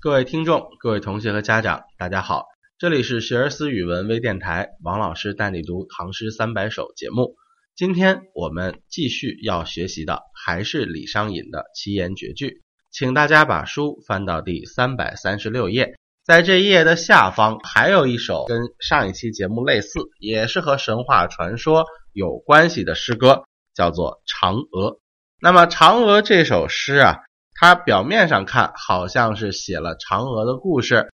[0.00, 2.44] 各位听众、各位同学和家长，大家好，
[2.78, 7.34] 这里是学而思语文微电台，王老师带你读唐诗三百首节目。
[7.74, 23.42] 今天我们继续要学习的还是李商隐的七言绝句，请大家把书翻到第三百三十六页，在这一页的下方还有一首跟上一期节目类似，也是和神话传说有关系的诗歌，
[23.74, 24.92] 叫做《嫦娥》。
[25.40, 27.16] 那么《嫦娥》这首诗啊。
[27.60, 31.10] 它表面上看好像是写了嫦娥的故事，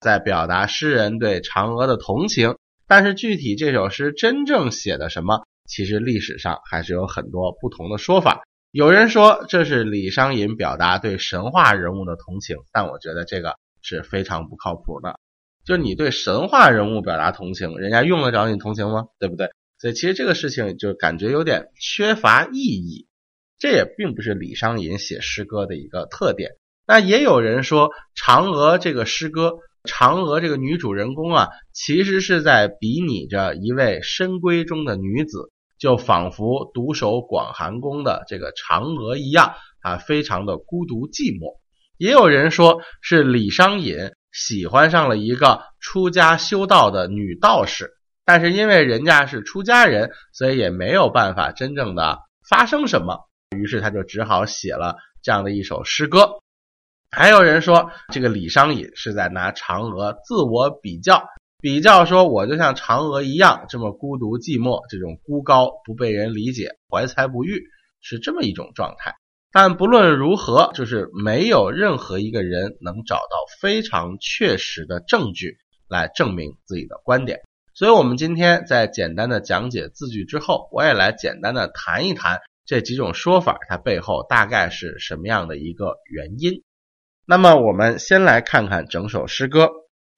[0.00, 2.56] 在表达诗人对嫦娥的同情，
[2.88, 8.42] 但是具体这首诗真正写的什么，其实历史上还是有很多不同的说法。
[8.72, 15.20] 有人说这是李商隐表达对神话人物的同情，但我觉得这个是非常不靠谱的。
[15.64, 19.04] 就你对神话人物表达同情，人家用得着你同情吗？
[19.20, 19.50] 对不对？
[19.78, 23.06] 所以其实这个事情就感觉有点缺乏意义。
[23.58, 26.52] 这也并不是李商隐写诗歌的一个特点。
[26.86, 41.58] 那也有人说，嫦娥这个诗歌，嫦娥这个女主人公啊，其实是在比拟着一位深闺中的女子，就仿佛独守广寒宫的这个嫦娥一样啊，非常的孤独寂寞。
[41.98, 47.92] 也有人说是李商隐喜欢上了一个出家修道的女道士，
[48.24, 52.18] 但是因为人家是出家人，所以也没有办法真正的
[52.48, 53.25] 发生什么。
[53.54, 56.40] 于是他就只好写了这样的一首诗歌。
[57.10, 61.28] 还有人说，这个李商隐是在拿嫦娥自我比较，
[61.60, 67.62] 比较说我就像嫦娥一样这么孤独寂寞，这种孤高不被人理解，怀才不遇，
[68.00, 69.14] 是这么一种状态。
[69.52, 75.56] 但不论如何，就是没有任何一个人能找到非常确实的证据
[75.88, 77.40] 来证明自己的观点。
[77.72, 82.40] 所以，我们今天在简单的讲解字句之后，我也来简单的谈一谈。
[82.66, 86.62] 这几种说法，它背后大概是什么样的一个原因？
[87.24, 89.70] 那么，我们先来看看整首诗歌：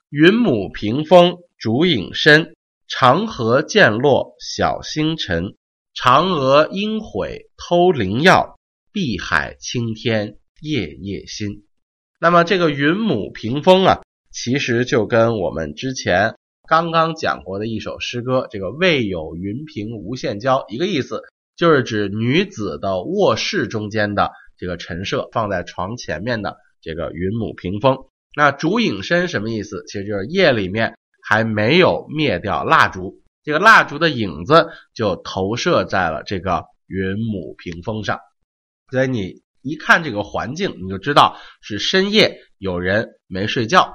[0.08, 2.54] 云母屏风烛影深，
[2.88, 5.54] 长河渐落晓星沉。
[5.94, 8.56] 嫦娥应悔偷灵药，
[8.92, 11.66] 碧海青天夜夜心。
[12.20, 14.00] 那么，这个云母屏风啊，
[14.31, 16.37] 其实就跟我们之前
[16.69, 21.22] 刚刚讲过的一首诗歌《这个未有云屏无限娇》一个意思。
[21.58, 27.98] 就是指女子的卧室中间的这个陈设，放在床前面的这个云母屏风。
[28.36, 29.84] 那烛影深什么意思？
[29.88, 30.96] 其实就是夜里面
[31.26, 38.20] 还没有灭掉蜡烛，这个蜡烛的影子就投射在了这个云母屏风上。
[38.92, 43.92] 所以你一看这个环境，你就知道是深夜有人没睡觉，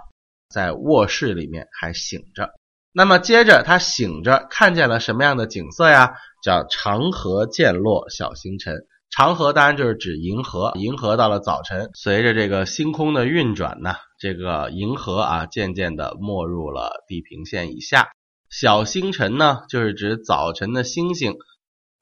[0.49, 2.51] 在卧室里面还醒着。
[2.95, 6.13] 那么接着他醒着，看见了什么样的景色呀？
[6.43, 8.85] 叫长河渐落晓星沉。
[9.09, 18.09] 长河当然就是指银河，银河到了早晨，随着这个星空的运转呢，这个银河啊渐渐的没入了地平线以下。
[18.49, 21.35] 小星辰呢，就是指早晨的星星，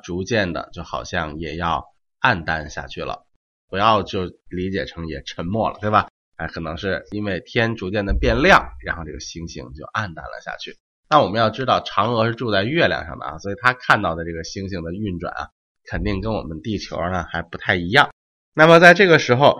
[0.04, 1.86] 逐渐的就好像也要
[2.20, 3.26] 暗淡下去了。
[3.70, 6.10] 不要就理解成也沉默了，对吧？
[6.42, 10.76] 哎，可能是因为天逐渐的变亮，然后这个星星就暗淡了下去。
[11.08, 15.50] 那我们要知道，嫦娥是住在月亮上的啊，所以她看到的这个星星的运转啊，
[15.86, 18.10] 肯定跟我们地球呢还不太一样。
[18.56, 19.58] 那么在这个时候，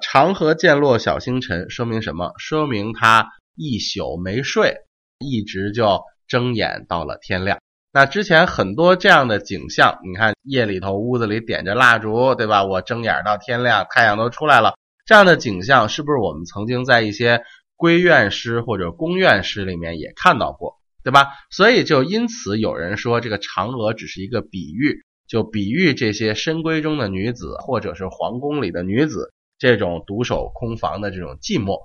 [0.00, 2.32] 长河渐落晓星沉，说明什么？
[2.38, 4.78] 说明他一宿没睡，
[5.18, 7.58] 一直就睁眼到了天亮。
[7.92, 12.64] 那之前很多这样的景象，你看夜里头屋子里点着蜡烛，对吧？
[12.64, 14.74] 我睁眼到天亮，太阳都出来了。
[15.06, 17.44] 这样的景象是不是我们曾经在一些
[17.78, 20.74] 闺怨诗或者宫怨诗里面也看到过，
[21.04, 21.28] 对吧？
[21.50, 31.78] 所以就因此有人说这个嫦娥只是一个比喻，就比喻这些深闺中的女子或者是皇宫里的女子这种独守空房的这种寂寞，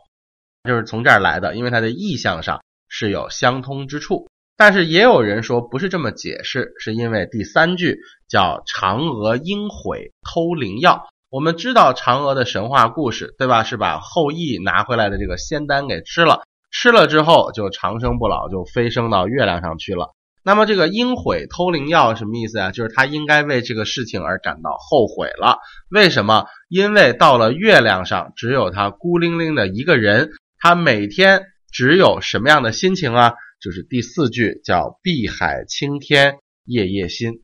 [0.67, 4.27] 就是从这儿来的，因为它的意象上是有相通之处。
[4.57, 11.07] 但是也有人说不是这么解释，是因为第三句叫嫦娥应悔偷灵药。
[11.31, 13.63] 我们知道嫦娥的神话故事，对吧？
[13.63, 16.41] 是把后羿拿回来的这个仙丹给吃了，
[16.71, 20.13] 吃了之后就长生不老，就飞升到月亮上去了。
[20.43, 22.71] 那么这个应悔偷灵药什么意思啊？
[22.71, 25.59] 就是他应该为这个事情而感到后悔了。
[25.89, 26.47] 为什么？
[26.67, 33.35] 因为到了月亮上，只有他孤零零的一个人，他每天只有什么样的心情啊？
[33.61, 37.41] 就是第四句叫碧海青天夜夜心，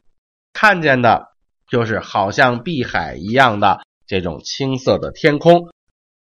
[0.52, 1.37] 看见的。
[1.70, 5.70] 就是好像碧海一样的这种青色的天空，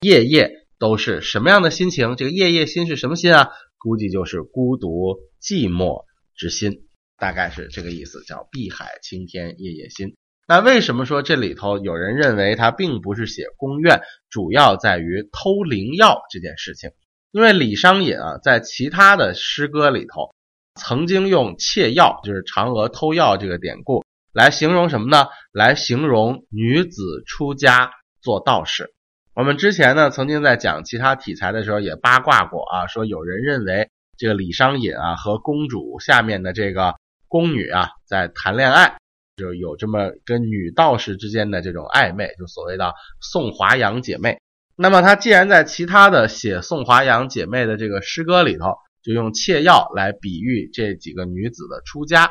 [0.02, 2.16] 夜夜都是什么样的心情？
[2.16, 3.50] 这个夜夜心是什么心啊？
[3.78, 6.06] 估计就是孤独寂寞
[6.36, 6.88] 之心，
[7.18, 10.16] 大概是这个意思，叫碧海青天夜夜心。
[10.48, 16.92] 那为什么说这里头有人认为他并不是写宫怨，主要在于偷灵药这件事情？
[17.32, 20.34] 因为李商隐啊，在其他的诗歌里头，
[20.80, 25.28] 曾经用窃药，就是嫦娥偷药这个典故来形容什么呢？
[25.52, 27.92] 来形容女子出家
[28.22, 28.94] 做道士。
[29.36, 36.96] 我们之前呢，曾经在讲其他题材的时候也八卦过啊，说有人认为这个李商隐啊和公主下面的这个
[37.28, 38.98] 宫女啊在谈恋爱。
[39.36, 44.38] 就有这么跟女道士之间的这种暧昧，就所谓的宋华阳姐妹。
[44.76, 52.30] 那么他既然在其他的写宋华阳姐妹的这个诗歌里头，就用妾药来比喻这几个女子的出家，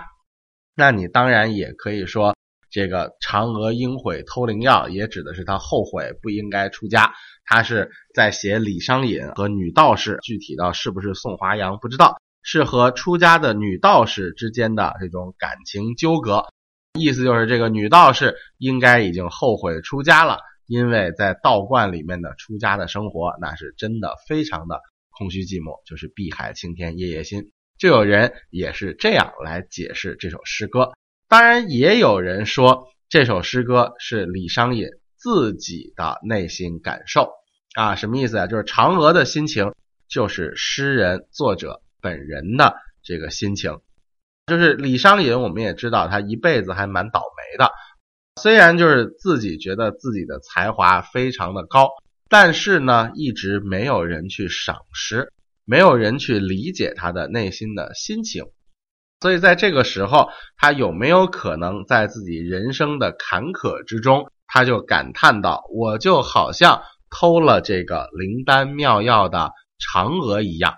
[0.74, 2.34] 那你当然也可以说，
[2.70, 7.12] 这个嫦娥应悔偷灵药，也指的是她后悔不应该出家。
[7.44, 16.46] 他是在写李商隐和女道士，具体到是不是宋华阳不知道，是和出家的女道士之间的这种感情纠葛。
[16.98, 24.80] 意思就是，这个女道士应该已经后悔出家了，因为在道观里面的出家的生活，那是真的非常的
[25.10, 27.50] 空虚寂寞，就是碧海青天夜夜心。
[27.82, 30.93] 就有人也是这样来解释这首诗歌。
[31.26, 34.87] 当然，也有人说这首诗歌是李商隐
[35.17, 37.32] 自己的内心感受
[37.75, 38.46] 啊，什么意思啊？
[38.46, 39.75] 就是嫦娥的心情，
[40.06, 43.81] 就是诗人作者本人的这个心情。
[44.46, 47.73] 就是李商隐，我们也知道他一辈子还蛮倒霉的。
[48.40, 51.88] 虽然就是自己觉得自己的才华非常的高，
[52.29, 55.32] 但是呢，一直没有人去赏识，
[55.64, 58.44] 没有人去理解他的内心的心情。
[59.20, 70.75] 所以在这个时候，他有没有可能在自己人生的坎坷之中，他就感叹道：“我就好像偷了这个灵丹妙药的嫦娥一样。”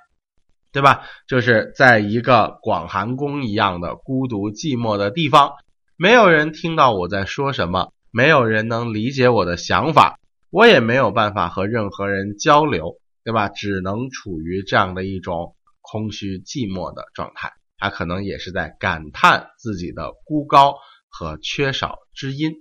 [0.72, 1.02] 对吧？
[1.28, 5.52] 就是在一个广寒宫一样的孤独寂寞的地方，
[5.96, 10.18] 没有人听到我在说什么，没有人能理解我的想法，
[10.50, 13.48] 我也没有办法和任何人交流，对吧？
[13.48, 17.52] 只能处于这样的一种空虚寂寞的状态。
[17.78, 20.76] 他可能也是在感叹自己的孤高
[21.08, 22.52] 和缺少知音，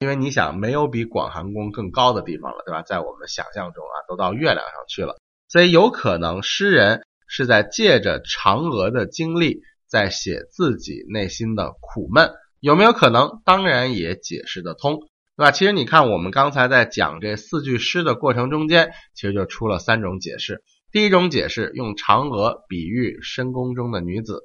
[0.00, 2.82] 因为你想，没有比广寒宫更高的地方了，对吧？
[2.82, 5.18] 在我们想象中啊，都到月亮上去了，
[5.48, 7.02] 所以有可能诗人。
[7.30, 13.42] 是在借着嫦娥的经历，在写自己内心的苦闷，有没有可能？
[13.44, 15.52] 当然也解释得通，对吧？
[15.52, 20.64] 其实你看，我们刚才在讲这四句诗的过程中间，其实就出了三种解释。
[20.90, 24.38] 第一种解释用嫦娥比喻深宫中的女子；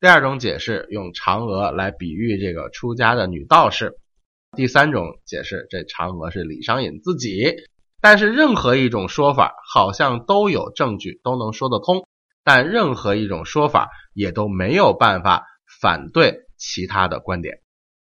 [0.00, 3.88] 第二种解释用嫦娥来比喻这个出家的女道士；
[4.56, 7.56] 第三种解释，这嫦娥是李商隐自己。
[8.00, 12.06] 但是任何一种说法，好像都有证据，都能说得通。
[12.44, 15.44] 但任何一种说法也都没有办法
[15.80, 17.58] 反对其他的观点，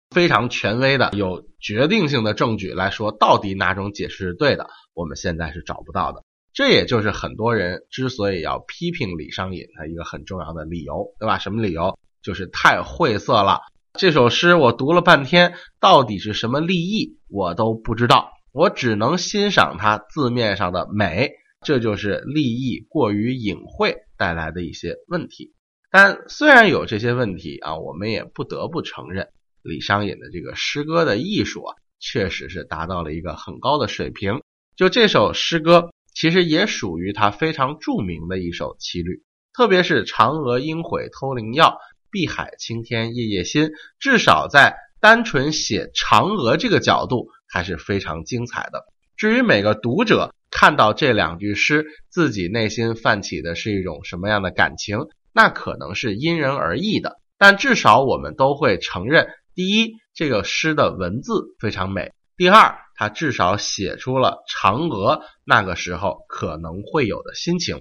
[0.10, 6.24] 非常权威的、有决定性的证据来说，到底哪种解释是对的，我们现在是找不到的。
[6.54, 11.38] 这也就是很多人之所以要批评李商隐的一个很重要的理由，对吧？
[11.38, 11.98] 什么理由？
[12.24, 13.62] 就是太晦涩了。
[13.94, 21.32] 这首诗我读了半天，到底是什么立意，我都不知道，我只能欣赏它字面上的美。
[21.62, 25.54] 这就是立意过于隐晦带来的一些问题，
[25.92, 29.28] 但虽然有这些问题啊，我们也不得不承认，
[29.64, 34.42] 李商隐的这个诗歌的艺术啊，确实是达到了一个很高的水平。
[34.76, 41.78] 就这首诗歌，其实也属于他非常著名的一首七律，特别是“嫦娥应悔偷灵药，
[42.12, 48.86] 碧海青天夜夜心”，至少在单纯写嫦娥这个角度，还是非常精彩的。
[49.18, 55.07] 至于每个读者，看到这两句诗，自己内心泛起的是一种什么样的感情？
[55.33, 57.19] 那可能是因人而异的。
[57.38, 67.80] 但至少我们都会承认：第一，这个诗的文字非常美；第二，它至少写出了嫦娥那个时候可能会有的心情；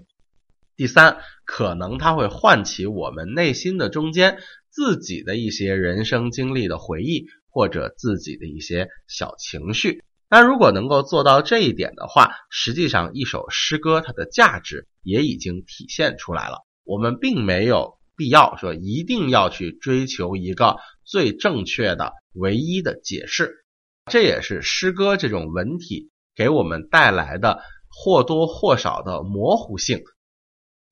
[0.75, 10.02] 第三，可能它会唤起我们内心的中间自己的一些人生经历的回忆，或者自己的一些小情绪。
[10.28, 16.58] 那如果能够做到这一点的话，实际上一首诗歌它的价值也已经体现出来了。
[16.82, 23.65] 我们并没有必要说一定要去追求一个最正确的、唯一的解释，
[24.11, 30.03] 这也是诗歌这种文体给我们带来的或多或少的模糊性。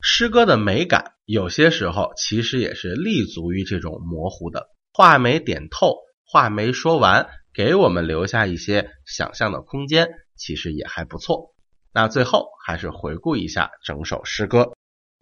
[0.00, 7.28] 诗歌的美感有些时候其实也是立足于这种模糊的，话没点透，话没说完。
[7.52, 11.54] 给我们留下一些想象的空间，其实也还不错。
[11.90, 14.74] 那最后还是回顾一下整首诗歌：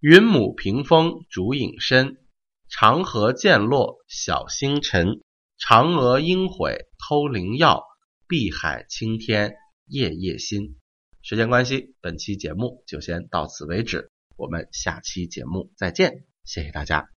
[0.07, 2.19] 云母屏风烛影深，
[2.69, 5.23] 长河渐落晓星沉。
[5.59, 7.85] 嫦娥应悔偷灵药，
[8.29, 9.55] 碧海青天
[9.87, 10.77] 夜夜心。
[11.23, 17.14] 时间关系，本期节目就先到此为止，我们下期节目再见，谢谢大家。